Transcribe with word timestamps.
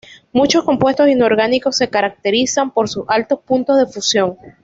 Muchos 0.33 0.63
compuestos 0.63 1.09
inorgánicos 1.09 1.77
se 1.77 1.91
caracterizan 1.91 2.71
por 2.71 2.89
sus 2.89 3.05
altos 3.07 3.39
puntos 3.41 3.77
de 3.77 3.85
fusión. 3.85 4.35